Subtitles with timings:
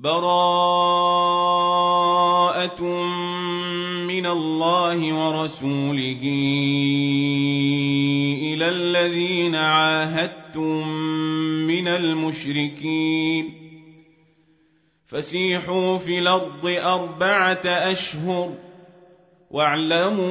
[0.00, 0.32] براءة
[4.08, 6.22] من الله ورسوله
[8.42, 10.88] إلى الذين عاهدتم
[11.66, 13.54] من المشركين.
[15.06, 18.54] فسيحوا في الأرض أربعة أشهر
[19.50, 20.30] واعلموا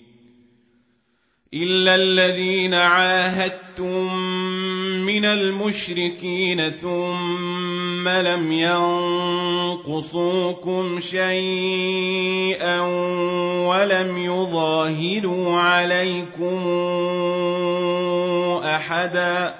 [1.53, 4.15] إلا الذين عاهدتم
[5.03, 8.51] من المشركين ثم لم
[9.81, 12.81] ينقصوكم شيئا
[13.67, 16.67] ولم يظاهروا عليكم
[18.65, 19.55] احدا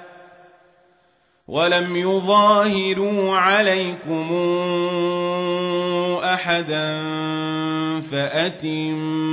[1.48, 4.32] ولم يظاهروا عليكم
[6.24, 7.02] احدا
[8.00, 9.32] فاتموا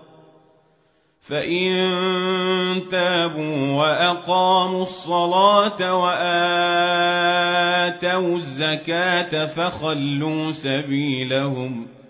[1.21, 1.71] فإن
[2.91, 7.15] تابوا وأقاموا الصلاة وآتوا
[8.35, 12.01] الزكاة فخلوا سبيلهم ۖ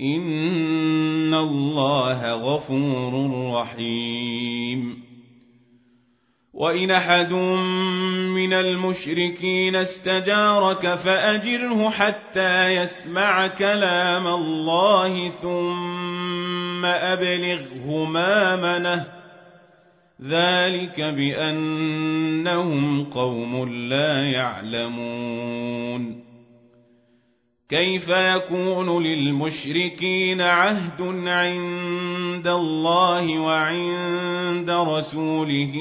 [0.00, 5.05] إن الله غفور رحيم
[6.56, 7.32] وإن أحد
[8.32, 19.04] من المشركين استجارك فأجره حتى يسمع كلام الله ثم أبلغه مامنه
[20.22, 22.24] ذلك بأنهم
[23.04, 26.25] قوم لا يعلمون.
[27.68, 35.74] كيف يكون للمشركين عهد عند الله وعند رسوله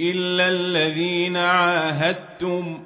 [0.00, 2.78] إلا الذين عاهدتم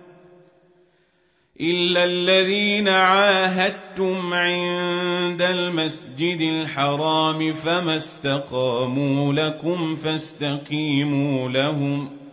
[1.60, 12.23] إلا الذين عاهدتم عند المسجد الحرام فما استقاموا لكم فاستقيموا لهم ۖ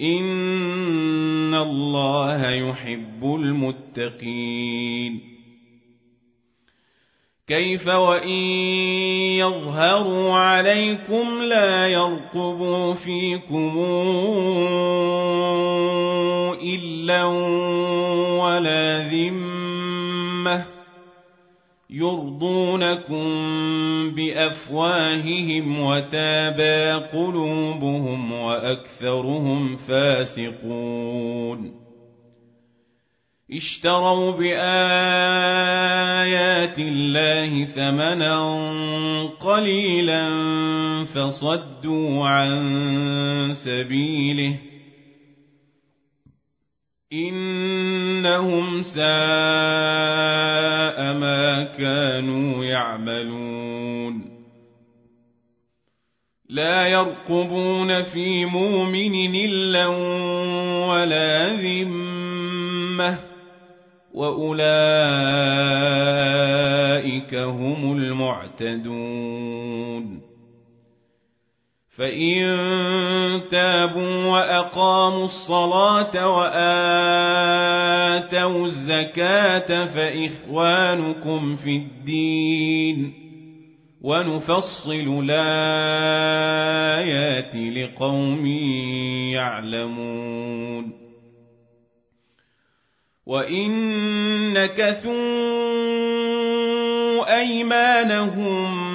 [0.00, 5.20] إن الله يحب المتقين.
[7.48, 8.38] كيف وإن
[9.38, 13.72] يظهروا عليكم لا يرقبوا فيكم
[16.62, 17.24] إلا
[18.44, 19.53] ولا ذمة
[21.94, 23.24] يرضونكم
[24.10, 31.74] بأفواههم وتابى قلوبهم وأكثرهم فاسقون.
[33.52, 34.58] اشتروا بآيات
[36.78, 38.64] الله ثمنا
[39.40, 40.28] قليلا
[41.04, 44.73] فصدوا عن سبيله
[47.14, 49.04] إنهم ساء
[51.14, 54.34] ما كانوا يعملون
[56.48, 59.86] لا يرقبون في مؤمن إلا
[60.86, 63.18] ولا ذمة
[64.14, 64.64] وأولئك
[67.34, 69.34] هم المعتدون
[71.96, 72.44] فإن
[73.50, 76.64] تابوا وأقاموا الصلاة وآتوا
[78.66, 83.24] الزكاة فإخوانكم في الدين
[84.00, 86.36] ونفصل الآيات
[87.56, 88.46] لقوم
[89.32, 90.92] يعلمون
[93.26, 93.72] وإن
[94.52, 95.14] نكثوا
[97.40, 98.93] أيمانهم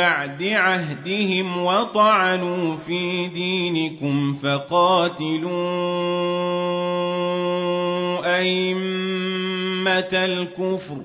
[0.00, 5.50] بعد عهدهم وطعنوا في دينكم فقاتلوا
[8.38, 10.96] أئمة الكفر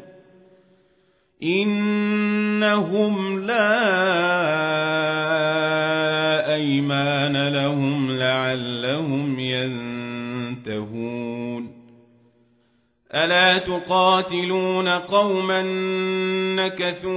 [1.43, 3.75] إنهم لا
[6.53, 11.04] أيمان لهم لعلهم ينتهون
[13.15, 15.61] ألا تقاتلون قوما
[16.55, 17.15] نكثوا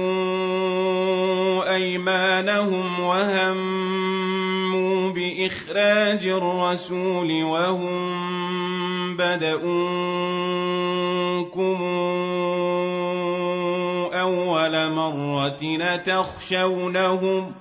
[1.75, 4.29] أيمانهم وهموا
[5.09, 8.19] بإخراج الرسول وهم
[9.17, 9.59] بدؤوكم
[14.13, 17.51] أول مرة تخشونهم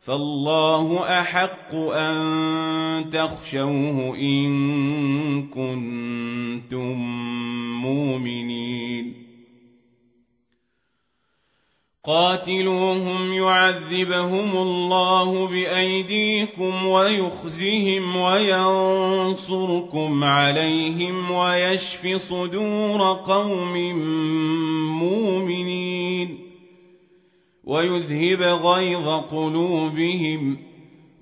[0.00, 6.94] فالله أحق أن تخشوه إن كنتم
[7.82, 9.14] مؤمنين.
[12.04, 23.72] قاتلوهم يعذبهم الله بأيديكم ويخزهم وينصركم عليهم ويشف صدور قوم
[25.02, 26.38] مؤمنين.
[27.64, 30.73] ويذهب غيظ قلوبهم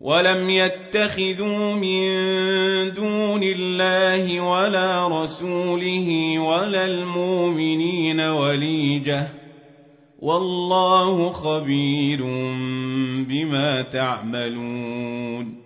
[0.00, 2.04] ولم يتخذوا من
[2.94, 9.28] دون الله ولا رسوله ولا المؤمنين وليجه
[10.18, 12.22] والله خبير
[13.28, 15.65] بما تعملون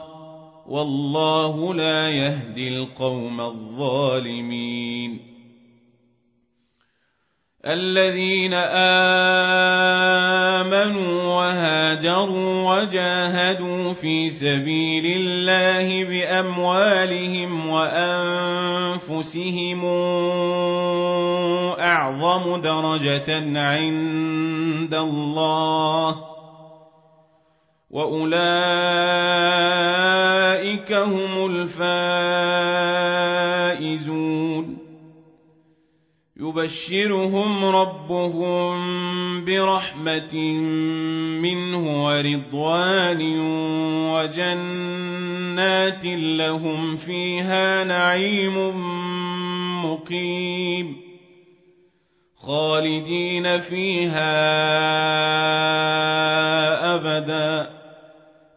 [0.67, 5.31] والله لا يهدي القوم الظالمين.
[7.65, 8.83] الذين آمنوا
[11.23, 19.85] وهاجروا وجاهدوا في سبيل الله بأموالهم وأنفسهم
[21.79, 26.30] أعظم درجة عند الله.
[27.91, 28.41] واولئك
[30.91, 32.91] هم الفائزون
[36.37, 38.75] يبشرهم ربهم
[39.45, 40.35] برحمه
[41.41, 43.39] منه ورضوان
[44.13, 48.73] وجنات لهم فيها نعيم
[49.85, 50.97] مقيم
[52.35, 54.31] خالدين فيها
[56.95, 57.80] ابدا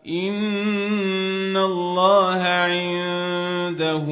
[0.09, 4.05] إن الله عنده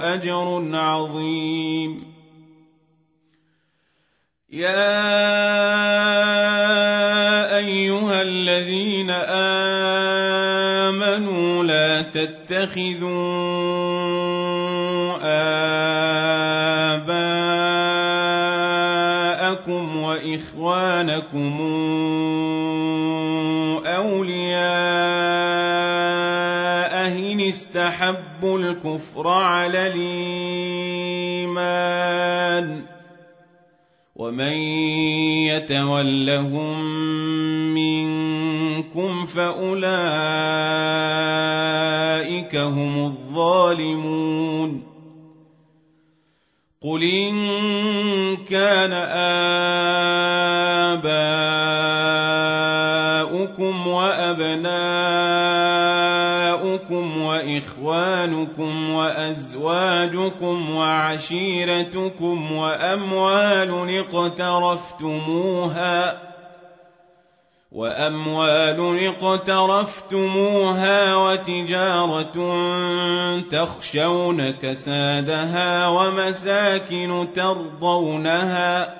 [0.00, 2.10] أجر عظيم.
[4.52, 5.10] يا
[7.56, 9.10] ايها الذين
[10.90, 13.10] امنوا لا تتخذوا
[16.96, 17.56] اباءكم
[19.96, 21.60] واخوانكم
[27.90, 29.86] استحبوا الكفر على
[31.46, 32.82] الإيمان
[34.16, 34.52] ومن
[35.50, 36.80] يتولهم
[37.74, 39.86] منكم فأولئك
[42.56, 44.82] هم الظالمون
[46.82, 47.36] قل إن
[48.36, 48.92] كان
[53.62, 54.99] آباؤكم وأبناؤكم
[57.40, 66.20] واخوانكم وأزواجكم وعشيرتكم وأموال اقترفتموها
[67.72, 72.36] وأموال اقترفتموها وتجارة
[73.50, 78.99] تخشون كسادها ومساكن ترضونها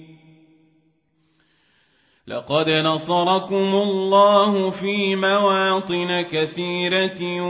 [2.31, 7.41] لقد نصركم الله في مواطن كثيرة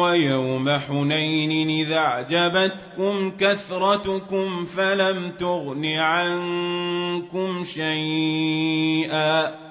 [0.00, 9.65] ويوم حنين إذا أعجبتكم كثرتكم فلم تغن عنكم شيئا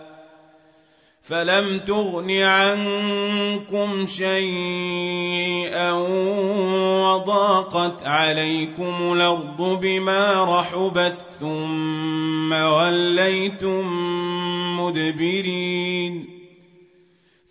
[1.27, 5.91] فلم تغن عنكم شيئا
[7.01, 13.85] وضاقت عليكم الأرض بما رحبت ثم وليتم
[14.79, 16.34] مدبرين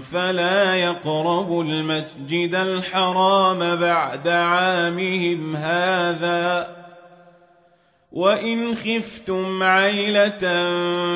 [0.00, 6.78] فلا يقربوا المسجد الحرام بعد عامهم هذا.
[8.12, 10.68] وإن خفتم عيلة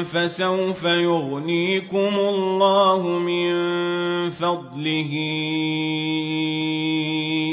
[0.02, 3.50] فسوف يغنيكم الله من
[4.30, 5.12] فضله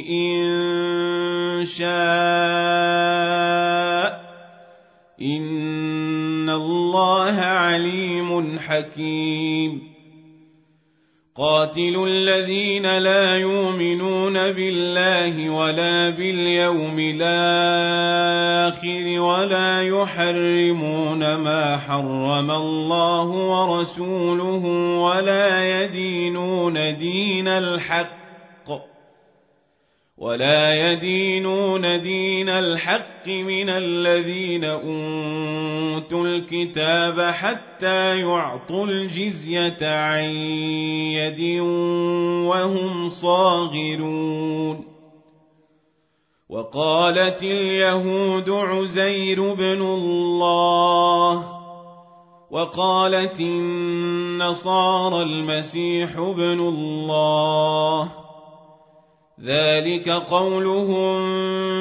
[0.09, 1.89] إن شاء.
[5.21, 9.48] إن الله عليم حكيم.
[11.39, 18.79] قاتلوا الذين لا يؤمنون بالله ولا باليوم الآخر
[19.21, 24.65] ولا يحرمون ما حرم الله ورسوله
[24.99, 28.69] ولا يدينون دين الحق
[30.17, 40.29] ولا يدينون دين الحق من الذين أوتوا الكتاب حتى يعطوا الجزية عن
[41.17, 41.59] يد
[42.49, 44.89] وهم صاغرون.
[46.49, 51.59] وقالت اليهود عزير بن الله
[52.51, 58.18] وقالت النصارى المسيح ابن الله
[59.43, 61.19] ذلك قولهم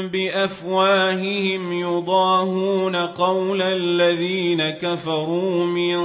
[0.09, 5.99] بافواههم يضاهون قول الذين كفروا من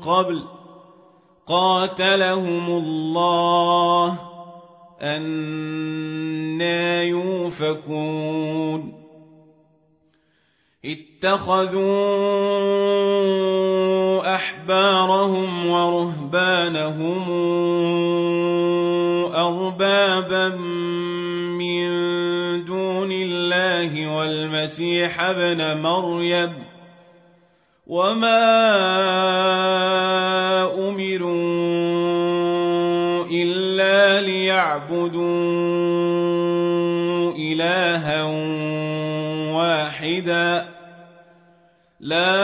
[0.00, 0.42] قبل
[1.46, 4.18] قاتلهم الله
[5.02, 8.94] أنا يوفكون
[10.84, 11.84] اتخذوا
[14.34, 17.30] احبارهم ورهبانهم
[19.48, 20.48] أربابا
[21.58, 21.84] من
[22.64, 26.52] دون الله والمسيح ابن مريم
[27.86, 28.44] وما
[30.88, 31.64] أمروا
[33.30, 35.24] إلا ليعبدوا
[37.38, 38.22] إلها
[39.52, 40.68] واحدا
[42.00, 42.43] لا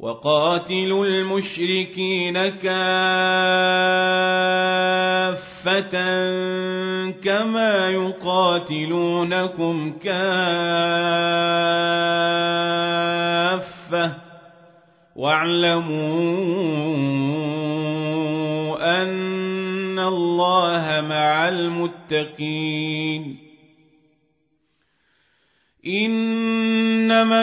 [0.00, 2.70] وقاتلوا المشركين كافة
[7.10, 10.20] كما يقاتلونكم كافة.
[15.16, 16.22] واعلموا
[19.02, 23.36] أن الله مع المتقين.
[25.86, 27.42] إنما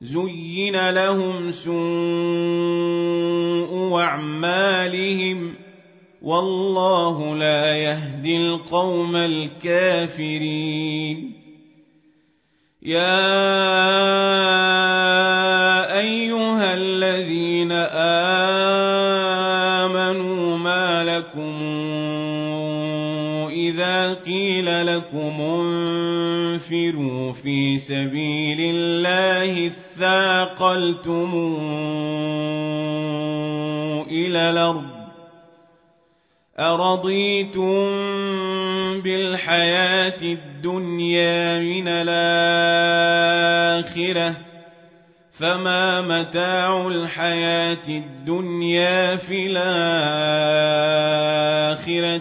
[0.00, 1.70] زين لهم سوء
[4.00, 5.54] اعمالهم
[6.22, 10.60] والله لا يهدي القوم الكافرين
[12.82, 13.50] يا
[25.50, 25.66] لكم
[26.70, 31.30] انفروا في سبيل الله اثاقلتم
[34.10, 35.00] إلى الأرض
[36.58, 37.90] أرضيتم
[39.00, 43.30] بالحياة الدنيا من الآخرة
[45.32, 49.60] فما متاع الحياة الدنيا في الآخرة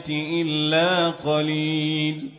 [0.09, 2.38] إلا قليل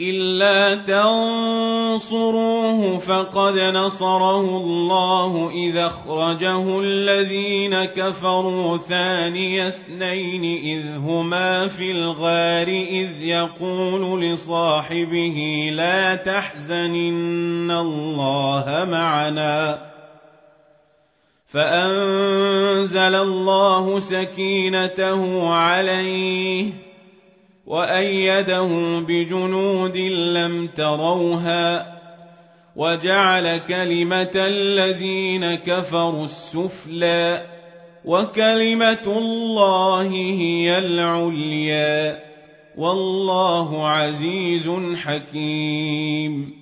[0.00, 0.74] الا
[1.94, 13.22] تنصروه فقد نصره الله اذا اخرجه الذين كفروا ثاني اثنين اذ هما في الغار اذ
[13.22, 19.92] يقول لصاحبه لا تحزن ان الله معنا
[21.48, 26.91] فانزل الله سكينته عليه
[27.72, 28.68] وأيده
[29.08, 29.96] بجنود
[30.36, 31.92] لم تروها
[32.76, 37.46] وجعل كلمة الذين كفروا السفلى
[38.04, 42.22] وكلمة الله هي العليا
[42.78, 46.61] والله عزيز حكيم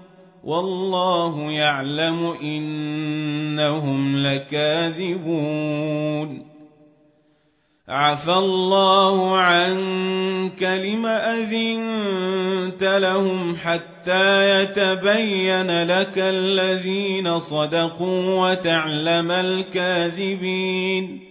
[0.43, 5.71] والله يعلم إنهم لكاذبون.
[7.89, 21.30] عفى الله عنك لم أذنت لهم حتى يتبين لك الذين صدقوا وتعلم الكاذبين.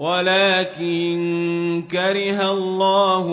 [0.00, 3.26] ولكن كره الله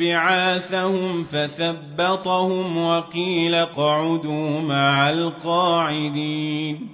[0.00, 6.93] بعاثهم فثبطهم وقيل اقعدوا مع القاعدين.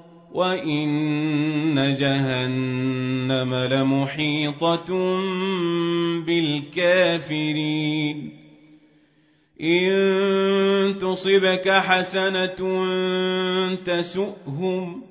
[0.33, 4.93] وان جهنم لمحيطه
[6.25, 8.37] بالكافرين
[9.61, 12.85] ان تصبك حسنه
[13.85, 15.10] تسؤهم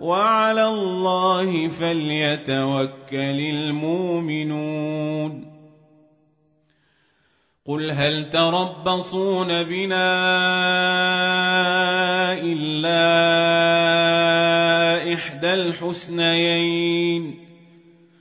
[0.00, 5.50] وعلى الله فليتوكل المؤمنون.
[7.66, 10.08] قل هل تربصون بنا
[12.42, 13.04] إلا
[15.14, 16.89] إحدى الحسنيين؟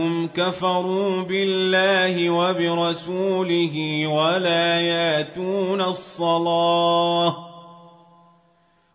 [0.00, 7.36] أنهم كفروا بالله وبرسوله ولا ياتون الصلاة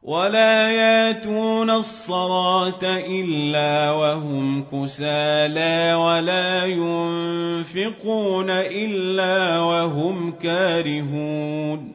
[0.03, 11.94] ولا ياتون الصلاة إلا وهم كسالى ولا ينفقون إلا وهم كارهون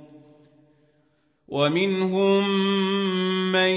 [1.51, 2.49] ومنهم
[3.51, 3.71] من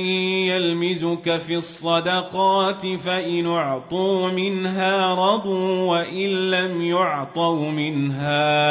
[0.47, 8.63] يلمزك في الصدقات فإن اعطوا منها رضوا وإن لم يعطوا منها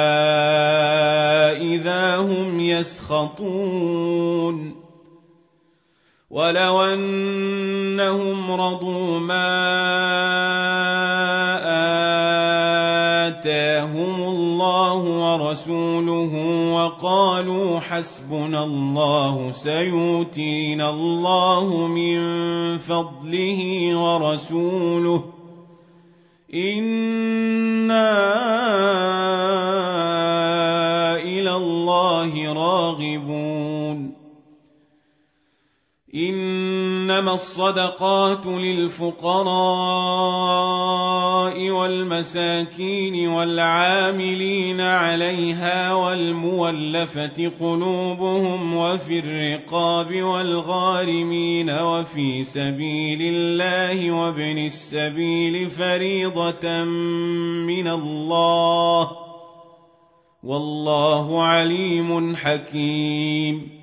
[1.61, 3.73] إذا هم يسخطون
[6.29, 9.73] ولو أنهم رضوا ما
[13.43, 16.33] آتاهم الله ورسوله
[16.73, 22.17] وقالوا حسبنا الله سيؤتينا الله من
[22.77, 23.59] فضله
[23.99, 25.23] ورسوله
[26.53, 28.13] إنا
[31.19, 34.13] إلى الله راغبون
[37.13, 39.13] إنما الصدقات للفقراء
[41.69, 57.87] والمساكين والعاملين عليها والمولفه قلوبهم وفي الرقاب والغارمين وفي سبيل الله وابن السبيل فريضة من
[57.87, 59.11] الله.
[60.43, 63.82] والله عليم حكيم.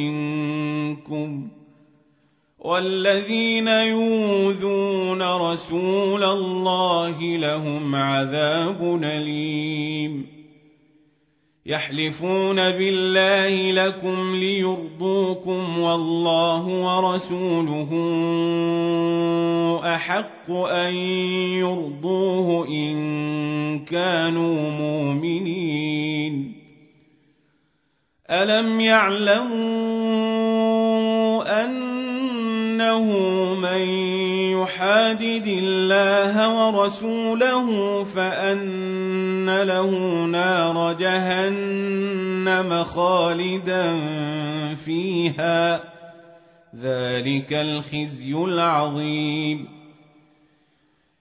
[2.61, 10.27] والذين يؤذون رسول الله لهم عذاب أليم.
[11.65, 17.89] يحلفون بالله لكم ليرضوكم والله ورسوله
[19.95, 20.93] أحق أن
[21.59, 26.61] يرضوه إن كانوا مؤمنين.
[28.31, 30.00] ألم يعلموا أن
[32.81, 33.81] إنه من
[34.61, 39.89] يحادد الله ورسوله فأن له
[40.25, 43.95] نار جهنم خالدا
[44.75, 45.83] فيها.
[46.75, 49.80] ذلك الخزي العظيم.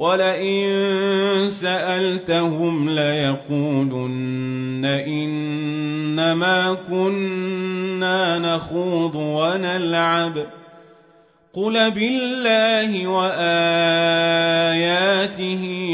[0.00, 10.46] ولئن سألتهم ليقولن إنما كنا نخوض ونلعب.
[11.52, 13.52] قل بالله وآياته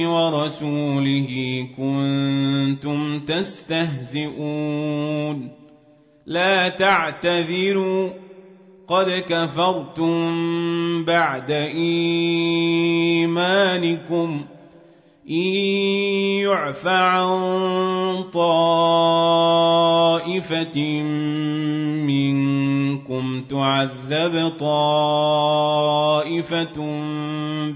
[0.09, 5.49] ورسوله كنتم تستهزئون.
[6.27, 8.11] لا تعتذروا.
[8.89, 10.15] قد كفرتم
[11.05, 11.51] بعد
[13.21, 14.45] إيمانكم
[15.31, 15.55] إن
[16.47, 19.03] يعف عن طائفة
[22.07, 25.87] منكم تعذب طائفة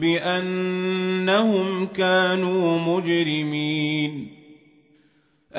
[0.00, 4.39] بأنهم كانوا مجرمين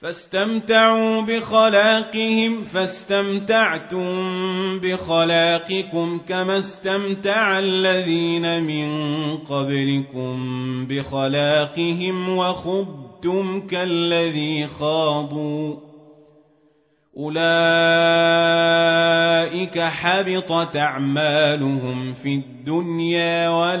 [0.00, 4.08] فاستمتعوا بخلاقهم فاستمتعتم
[4.78, 8.90] بخلاقكم كما استمتع الذين من
[9.36, 10.36] قبلكم
[10.86, 15.76] بخلاقهم وخضتم كالذي خاضوا.
[17.16, 17.40] أولئك
[19.78, 23.80] حبطت أعمالهم في الدنيا والآخرة.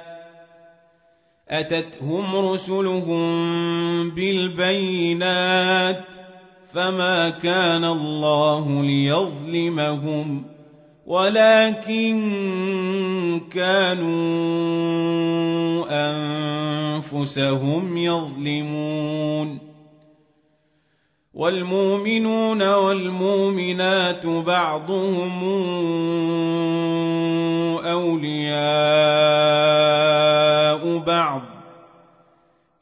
[1.51, 3.29] أتتهم رسلهم
[4.09, 6.03] بالبينات
[6.73, 10.45] فما كان الله ليظلمهم
[11.05, 12.21] ولكن
[13.51, 14.11] كانوا
[17.01, 19.70] أنفسهم يظلمون
[21.33, 25.43] والمؤمنون والمؤمنات بعضهم
[27.85, 28.61] أولياء
[30.97, 31.41] بعض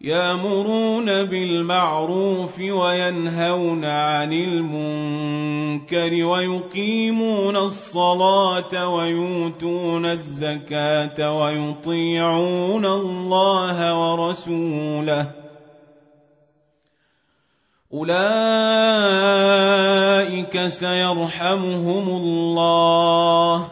[0.01, 15.38] يامرون بالمعروف وينهون عن المنكر ويقيمون الصلاة ويؤتون الزكاة ويطيعون الله ورسوله
[17.93, 18.17] اولئك
[20.67, 23.71] سيرحمهم الله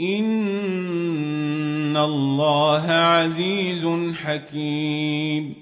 [0.00, 5.61] ان الله عزيز حكيم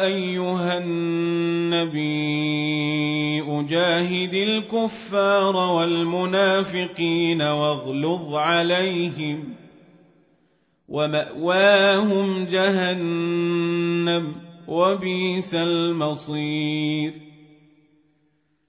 [0.06, 2.30] أيها النبي
[3.60, 9.54] أجاهد الكفار والمنافقين واغلظ عليهم
[10.88, 14.36] ومأواهم جهنم
[14.68, 17.29] وبئس المصير.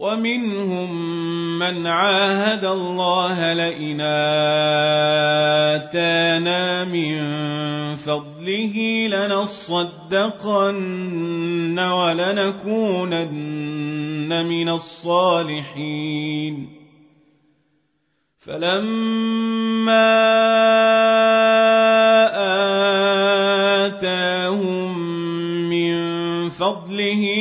[0.00, 0.88] ومنهم
[1.58, 4.00] من عاهد الله لئن
[5.76, 7.16] آتانا من
[7.96, 10.18] فضله لنصدقن
[11.78, 13.20] ولنكونن
[14.48, 16.56] من الصالحين.
[18.40, 20.10] فلما
[26.60, 27.39] فضله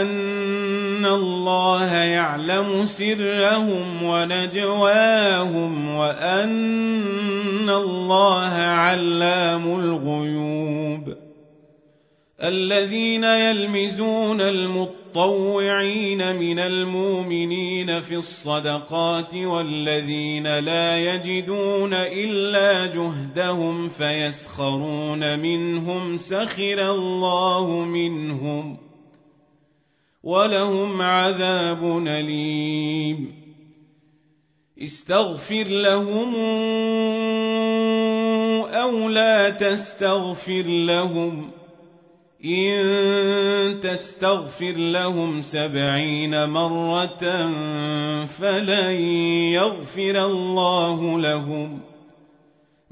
[0.00, 11.14] أن الله يعلم سرهم ونجواهم وأن الله علام الغيوب
[12.42, 26.90] الذين يلمزون المطوعين من المؤمنين في الصدقات والذين لا يجدون إلا جهدهم فيسخرون منهم سخر
[26.90, 28.91] الله منهم ۖ
[30.22, 33.42] ولهم عذاب أليم.
[34.82, 36.34] استغفر لهم
[38.66, 41.50] أو لا تستغفر لهم.
[42.44, 47.52] إن تستغفر لهم سبعين مرة
[48.26, 48.92] فلن
[49.52, 51.80] يغفر الله لهم.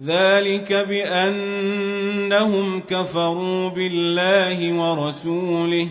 [0.00, 5.88] ذلك بأنهم كفروا بالله ورسوله.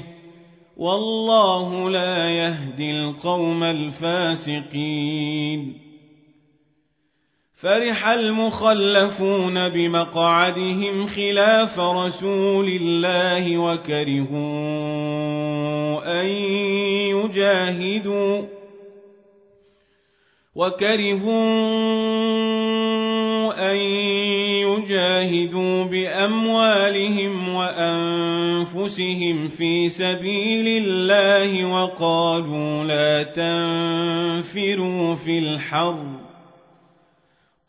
[0.80, 5.10] والله لا يهدي القوم الفاسقين.
[7.62, 14.40] فرح المخلفون بمقعدهم خلاف رسول الله وكرهوا
[16.22, 16.28] أن
[17.12, 18.42] يجاهدوا
[20.56, 21.32] وكرهوا
[23.72, 23.76] أن
[24.68, 27.50] يجاهدوا بأموالهم
[28.80, 36.06] وانفسهم في سبيل الله وقالوا لا تنفروا في الحر.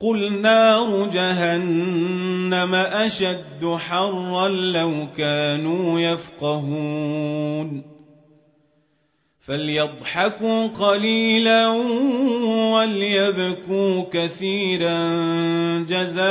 [0.00, 7.82] قل نار جهنم أشد حرا لو كانوا يفقهون.
[9.40, 11.68] فليضحكوا قليلا
[12.74, 14.98] وليبكوا كثيرا
[15.88, 16.30] جزاء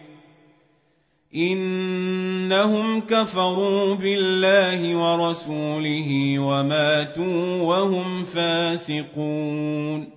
[1.35, 10.09] إنهم كفروا بالله ورسوله وماتوا وهم فاسقون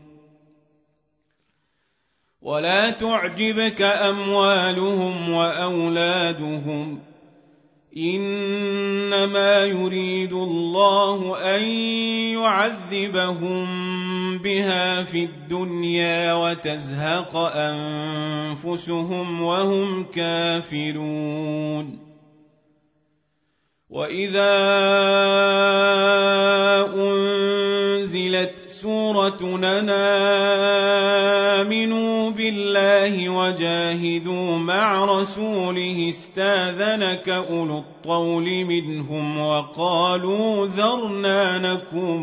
[2.42, 7.00] ولا تعجبك أموالهم وأولادهم
[7.96, 11.62] إنما يريد الله أن
[12.34, 13.66] يعذبهم
[14.38, 21.98] بها في الدنيا وتزهق أنفسهم وهم كافرون.
[23.90, 24.54] وإذا
[26.94, 29.56] أنزلت سورة
[31.64, 42.22] آمنوا بالله وجاهدوا مع رسوله استاذنك أولو الطول منهم وقالوا ذرنا نكن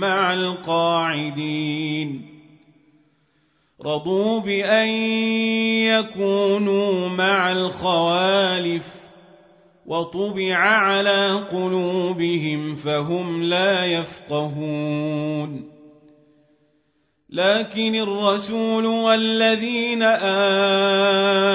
[0.00, 2.30] مع القاعدين.
[3.84, 4.88] رضوا بأن
[5.90, 8.86] يكونوا مع الخوالف
[9.86, 15.73] وطبع على قلوبهم فهم لا يفقهون.
[17.34, 20.02] لكن الرسول والذين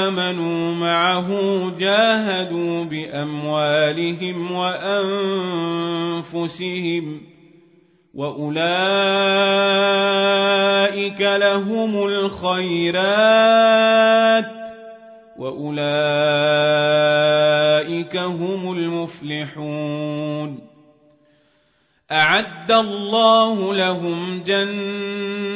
[0.07, 1.30] آمنوا معه
[1.77, 4.51] جاهدوا بأموالهم
[6.21, 7.21] وأنفسهم
[8.13, 8.61] وأولئك
[11.21, 12.99] لهم الخيرات
[15.38, 15.80] وأولئك
[18.17, 20.59] هم المفلحون
[22.11, 25.49] أعد الله لهم جنات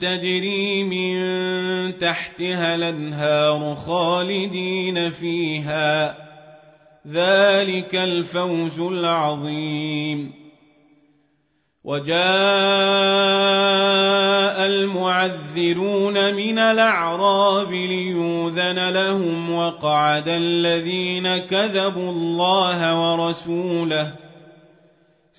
[0.00, 1.12] تجري من
[1.98, 6.16] تحتها الأنهار خالدين فيها.
[7.08, 10.42] ذلك الفوز العظيم.
[11.84, 12.16] وجاء
[14.66, 24.12] المعذرون من الأعراب ليوذن لهم وقعد الذين كذبوا الله ورسوله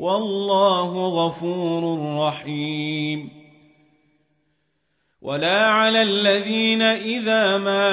[0.00, 3.30] والله غفور رحيم.
[5.22, 7.90] ولا على الذين إذا ما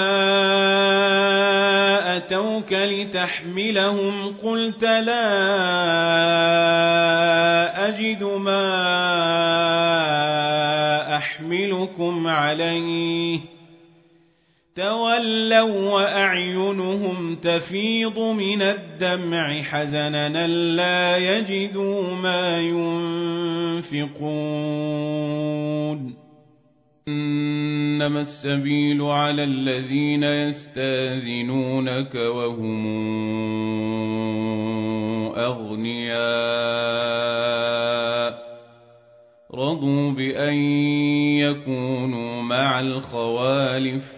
[2.18, 5.28] أتوك لتحملهم قلت لا
[7.90, 8.68] أجد ما
[11.18, 13.40] أحملكم عليه.
[14.78, 22.60] تولوا وأعينهم تفيض من الدمع حزنا لا يجدوا ما
[23.82, 24.18] ينفقون.
[27.08, 32.88] إنما السبيل على الذين يستاذنونك وهم
[35.36, 36.18] أغنياء.
[39.54, 40.56] رضوا بأن
[41.40, 44.17] يكونوا مع الخوالف.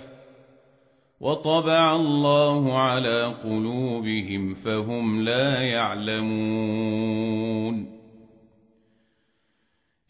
[1.20, 6.80] وطبع الله على قلوبهم فهم لا يعلمون.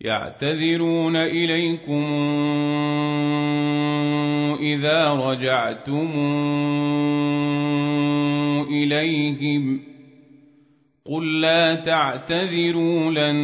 [0.01, 2.05] يعتذرون إليكم
[4.61, 6.07] إذا رجعتم
[8.69, 9.79] إليهم.
[11.05, 13.35] قل لا تعتذروا لن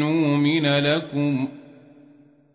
[0.00, 1.48] نؤمن لكم.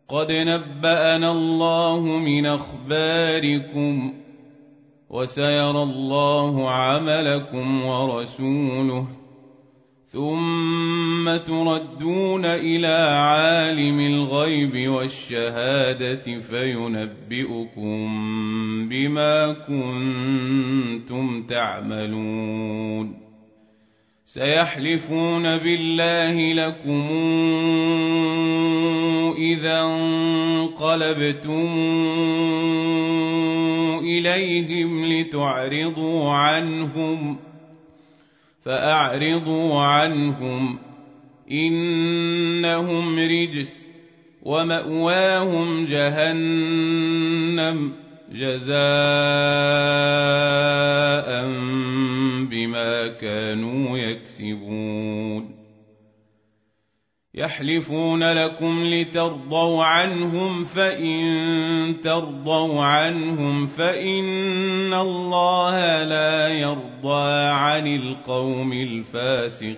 [0.09, 4.13] قد نبأنا الله من أخباركم
[5.09, 9.07] وسيرى الله عملكم ورسوله
[10.07, 17.99] ثم تردون إلى عالم الغيب والشهادة فينبئكم
[18.89, 23.26] بما كنتم تعملون
[24.27, 27.07] سيحلفون بالله لكم
[29.37, 31.67] إذا انقلبتم
[34.03, 37.37] إليهم لتعرضوا عنهم
[38.65, 40.77] فأعرضوا عنهم
[41.51, 43.87] إنهم رجس
[44.41, 47.91] ومأواهم جهنم
[48.31, 48.77] جزاء
[52.77, 55.57] بما كانوا يكسبون.
[57.33, 69.77] يحلفون لكم لترضوا عنهم فإن ترضوا عنهم فإن الله لا يرضى عن القوم الفاسقين.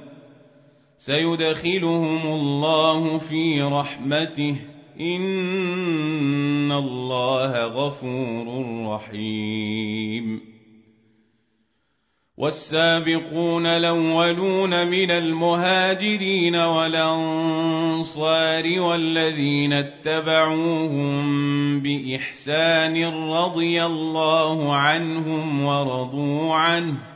[1.05, 4.55] سيدخلهم الله في رحمته.
[4.99, 10.41] إن الله غفور رحيم.
[12.37, 17.03] والسابقون الأولون من المهاجرين والأنصار
[18.79, 21.21] والذين اتبعوهم
[21.79, 27.10] بإحسان رضي الله عنهم ورضوا عنه.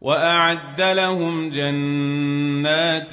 [0.00, 3.10] وأعد لهم جنات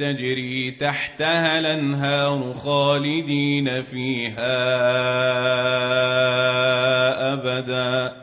[0.00, 4.56] تجري تحتها الأنهار خالدين فيها
[7.32, 8.16] أبدا.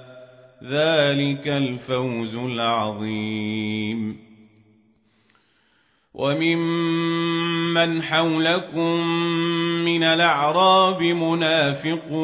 [0.64, 4.18] ذلك الفوز العظيم.
[6.14, 9.08] وممن حولكم
[9.86, 12.24] من الأعراب منافقون.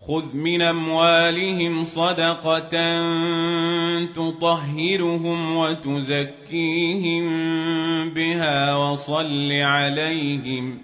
[0.00, 2.70] خذ من اموالهم صدقه
[4.06, 7.24] تطهرهم وتزكيهم
[8.10, 10.78] بها وصل عليهم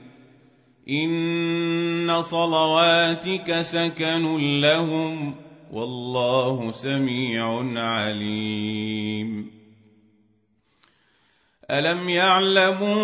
[0.88, 5.34] ان صلواتك سكن لهم
[5.72, 9.50] والله سميع عليم
[11.70, 12.96] الم يعلموا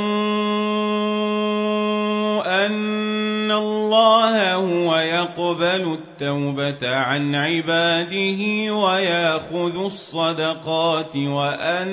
[2.66, 3.82] ان الله
[4.55, 11.86] هو يقبل التوبة عن عباده ويأخذ الصدقات وأن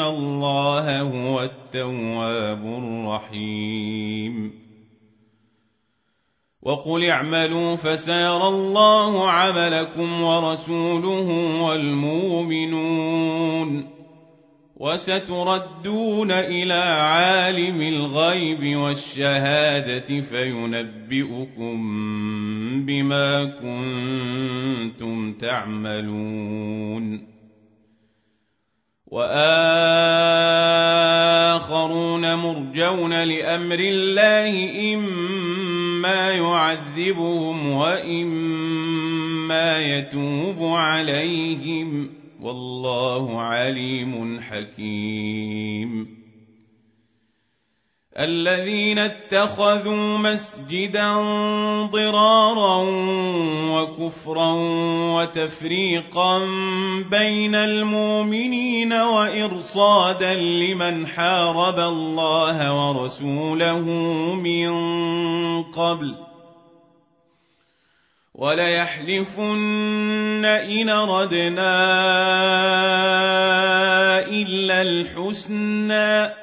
[0.00, 4.66] الله هو التواب الرحيم.
[6.62, 13.16] وقل اعملوا فسيرى الله عملكم ورسوله والمؤمنون.
[14.76, 21.76] وستردون إلى عالم الغيب والشهادة فينبئكم
[22.86, 27.26] بما كنتم تعملون.
[29.06, 29.54] وآخرون
[32.34, 38.98] مرجون لأمر الله إما يعذبهم وإما
[39.80, 42.15] يتوب عليهم ۖ.
[42.46, 46.16] والله عليم حكيم.
[48.18, 51.14] الذين اتخذوا مسجدا
[51.86, 52.84] ضرارا
[53.70, 54.52] وكفرا
[55.14, 56.38] وتفريقا
[57.10, 63.80] بين المؤمنين وإرصادا لمن حارب الله ورسوله
[64.34, 64.72] من
[65.62, 66.35] قبل
[68.36, 69.56] وليحلفن
[70.44, 71.72] إن ردنا
[74.28, 76.34] إلا الحسنى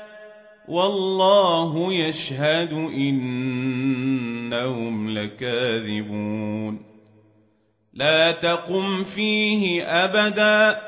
[0.67, 4.49] والله يشهد إنهم
[5.09, 6.85] لكاذبون.
[7.93, 10.81] لا تقم فيه أبدا.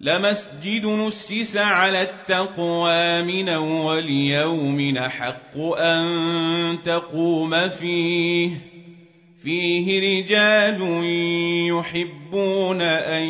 [0.00, 8.77] لمسجد نسس على التقوى من أول يوم حق أن تقوم فيه.
[9.42, 10.80] فيه رجال
[11.78, 13.22] يحبون أن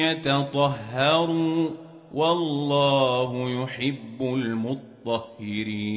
[0.00, 1.70] يتطهروا
[2.14, 4.22] والله يحب
[5.06, 5.96] المطهرين.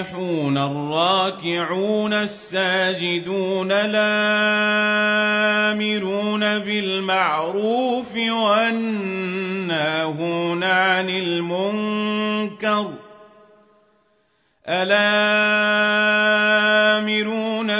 [0.00, 3.94] السائحون الراكعون الساجدون الآمرون
[6.58, 9.04] بالمعروف والناهون
[10.64, 12.90] عن المنكر
[14.68, 15.04] الآمرون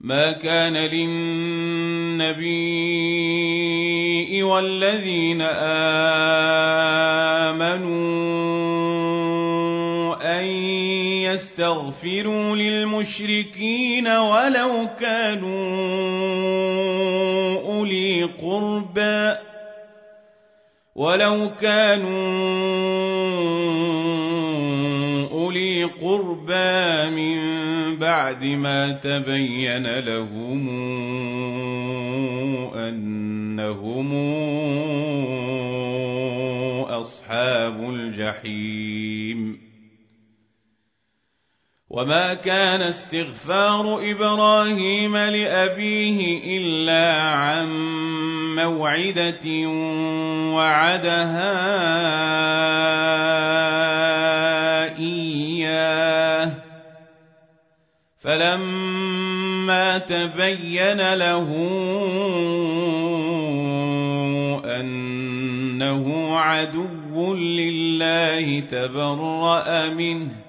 [0.01, 2.39] ما كان للنبي
[4.43, 5.43] والذين
[7.43, 7.99] آمنوا
[10.41, 10.47] أن
[11.27, 15.59] يستغفروا للمشركين ولو كانوا
[17.61, 19.37] أولي قربى
[20.95, 22.69] ولو كانوا
[25.59, 27.39] أولي قربى من
[27.97, 30.69] بعد ما تبين لهم
[32.75, 34.15] أنهم
[36.85, 39.68] أصحاب الجحيم
[41.91, 47.69] وما كان استغفار إبراهيم لابيه الا عن
[48.57, 49.69] موعده
[50.55, 51.79] وعدها
[54.99, 56.53] اياه
[58.21, 61.49] فلما تبين له
[64.81, 70.49] انه عدو لله تبرا منه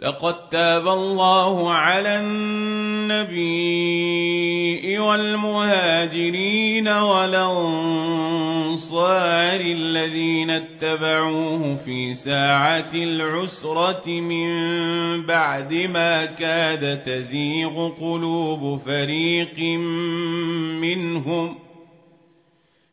[0.00, 3.38] لقد تاب الله على النبي
[4.98, 8.00] والمهاجرين والأنصار
[9.60, 14.52] الذين اتبعوه في ساعة العسرة من
[15.22, 19.58] بعد ما كاد تزيغ قلوب فريق
[20.80, 21.65] منهم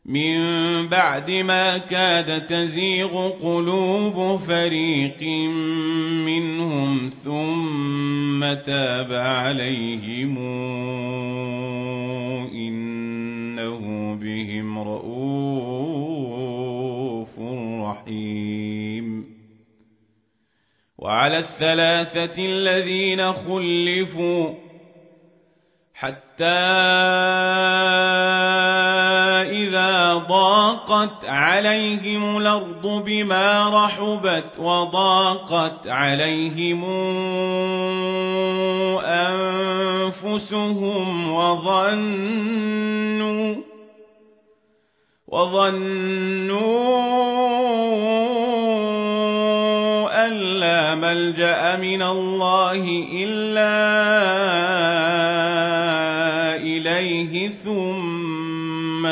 [0.04, 5.22] من بعد ما كاد تزيغ قلوب فريق
[6.26, 10.38] منهم ثم تاب عليهم
[12.52, 15.78] إنه بهم رءوف
[17.80, 19.34] رحيم.
[20.98, 24.63] وعلى الثلاثة الذين خلفوا
[25.94, 26.44] حتى
[29.54, 36.84] إذا ضاقت عليهم الأرض بما رحبت وضاقت عليهم
[40.24, 42.74] أنفسهم وظنوا
[45.28, 46.74] وظنوا
[50.26, 53.74] أن لا ملجأ من الله إلا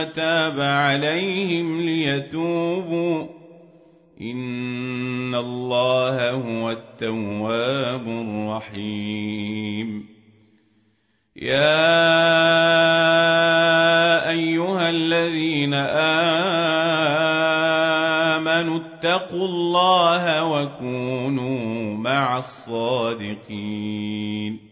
[0.04, 3.26] تاب عليهم ليتوبوا.
[4.20, 10.06] إن الله هو التواب الرحيم.
[11.36, 11.82] يا
[14.30, 16.32] أيها الذين آمنوا
[18.76, 24.71] اتقوا الله وكونوا مع الصادقين.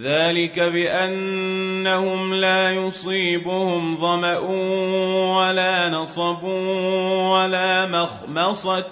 [0.00, 4.38] ذلك بأنهم لا يصيبهم ظمأ
[5.38, 6.42] ولا نصب
[7.32, 8.90] ولا مخمصة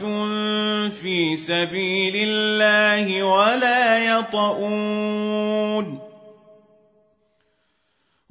[0.88, 6.03] في سبيل الله ولا يطؤون.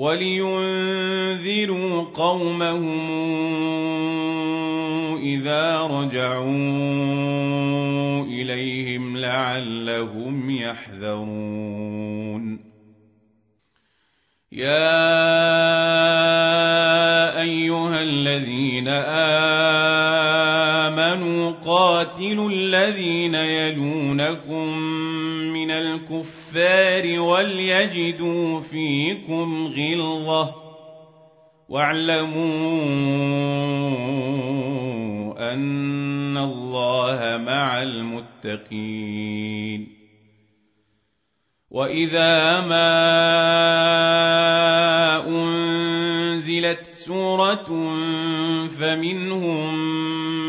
[0.00, 3.00] ولينذروا قومهم
[5.20, 6.48] إذا رجعوا
[8.24, 11.80] إليهم لعلهم يحذرون.
[14.52, 15.10] يا
[17.40, 18.88] أيها الذين
[20.88, 24.89] آمنوا قاتلوا الذين يلونكم
[25.94, 30.54] الكفار وليجدوا فيكم غلظة.
[31.68, 32.42] واعلموا
[35.52, 39.40] أن الله مع المتقين.
[41.70, 42.90] وإذا ما
[45.28, 47.66] أنزلت سورة
[48.78, 49.74] فمنهم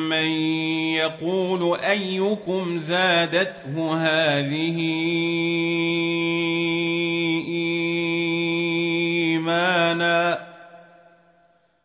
[0.09, 0.60] من
[1.01, 4.77] يقول أيكم زادته هذه
[9.31, 10.47] إيمانا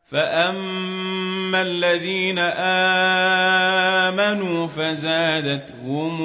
[0.07, 2.39] فأما الذين
[4.09, 6.23] آمنوا فزادتهم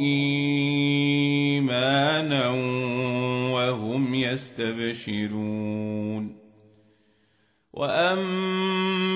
[0.00, 1.80] إيمانا
[3.52, 5.70] وهم يستبشرون
[7.72, 8.39] وأما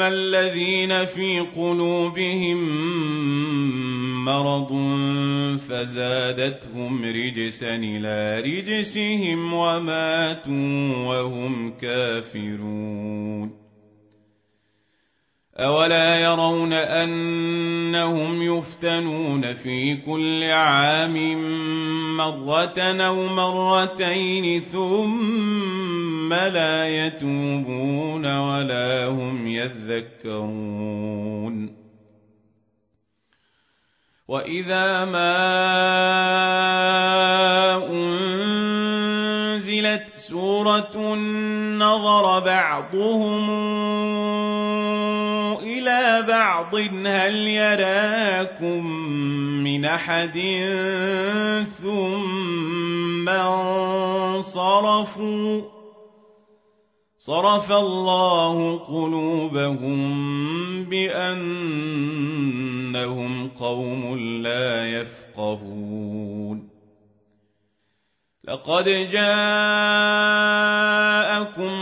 [0.08, 2.58] الذين في قلوبهم
[4.24, 4.72] مرض
[5.68, 13.63] فزادتهم رجسا إلى رجسهم وماتوا وهم كافرون.
[15.58, 21.36] أولا يرون أنهم يفتنون في كل عام
[22.16, 30.94] مرة أو مرتين ثم لا يتوبون ولا هم يذكرون
[34.28, 35.34] وإذا ما
[39.54, 41.14] أنزلت سورة
[41.78, 43.50] نظر بعضهم
[45.84, 46.74] إلى بعض
[47.06, 48.86] هل يراكم
[49.64, 50.40] من أحد
[51.82, 53.28] ثم
[54.48, 54.82] انصرفوا
[57.18, 60.04] صرف الله قلوبهم
[60.84, 61.88] بأنهم
[63.48, 66.73] قوم لا يفقهون
[68.48, 69.24] لقد جاءكم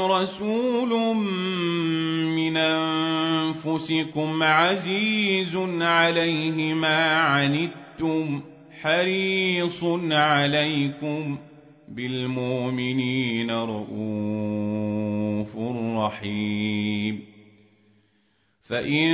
[0.03, 1.17] رسول
[2.27, 8.41] من أنفسكم عزيز عليه ما عنتم
[8.83, 11.39] حريص عليكم
[11.89, 13.97] بالمؤمنين رؤوف
[15.97, 17.25] رحيم.
[18.63, 19.13] فإن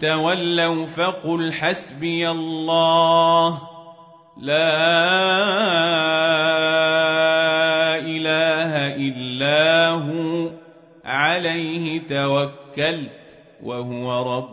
[0.00, 3.71] تولوا فقل حسبي الله
[4.42, 4.74] لا
[7.98, 10.50] إله إلا هو.
[11.04, 14.52] عليه توكلت وهو رب